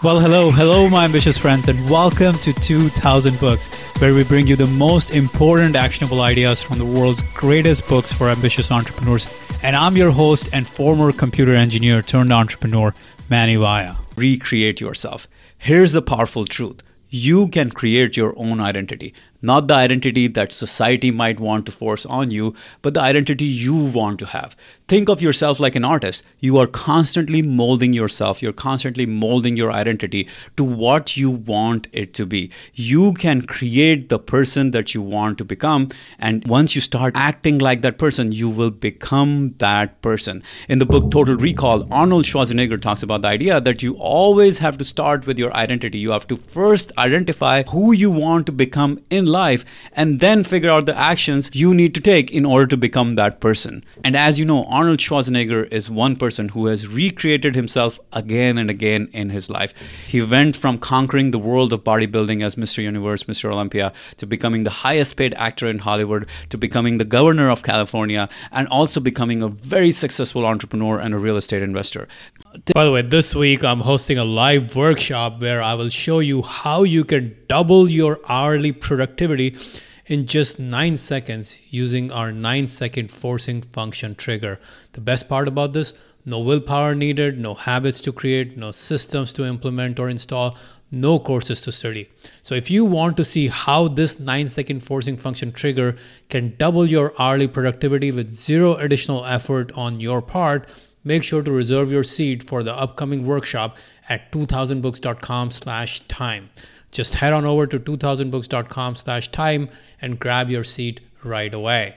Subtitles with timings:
[0.00, 3.66] Well, hello, hello, my ambitious friends, and welcome to 2000 Books,
[4.00, 8.28] where we bring you the most important actionable ideas from the world's greatest books for
[8.28, 9.26] ambitious entrepreneurs.
[9.60, 12.94] And I'm your host and former computer engineer turned entrepreneur,
[13.28, 13.96] Manny Vaya.
[14.14, 15.26] Recreate yourself.
[15.58, 16.80] Here's the powerful truth
[17.10, 22.04] you can create your own identity not the identity that society might want to force
[22.06, 24.56] on you, but the identity you want to have.
[24.88, 26.24] Think of yourself like an artist.
[26.40, 32.14] You are constantly molding yourself, you're constantly molding your identity to what you want it
[32.14, 32.50] to be.
[32.74, 37.58] You can create the person that you want to become, and once you start acting
[37.58, 40.42] like that person, you will become that person.
[40.68, 44.78] In the book Total Recall, Arnold Schwarzenegger talks about the idea that you always have
[44.78, 45.98] to start with your identity.
[45.98, 50.70] You have to first identify who you want to become in life and then figure
[50.70, 53.84] out the actions you need to take in order to become that person.
[54.02, 58.70] And as you know, Arnold Schwarzenegger is one person who has recreated himself again and
[58.70, 59.74] again in his life.
[60.06, 62.82] He went from conquering the world of bodybuilding as Mr.
[62.82, 63.52] Universe, Mr.
[63.52, 68.28] Olympia, to becoming the highest paid actor in Hollywood, to becoming the governor of California,
[68.50, 72.08] and also becoming a very successful entrepreneur and a real estate investor.
[72.74, 76.40] By the way, this week I'm hosting a live workshop where I will show you
[76.42, 79.54] how you can double your hourly productivity
[80.06, 84.58] in just 9 seconds using our 9 second forcing function trigger.
[84.92, 85.92] The best part about this
[86.24, 90.56] no willpower needed, no habits to create, no systems to implement or install,
[90.90, 92.10] no courses to study.
[92.42, 95.96] So, if you want to see how this 9 second forcing function trigger
[96.30, 100.66] can double your hourly productivity with zero additional effort on your part,
[101.08, 103.78] make sure to reserve your seat for the upcoming workshop
[104.10, 106.50] at 2000books.com slash time.
[106.92, 109.70] Just head on over to 2000books.com slash time
[110.02, 111.96] and grab your seat right away.